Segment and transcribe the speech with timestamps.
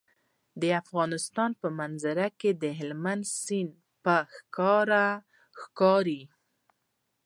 [0.61, 3.73] د افغانستان په منظره کې هلمند سیند
[4.03, 5.05] په ښکاره
[5.59, 6.21] ښکاري.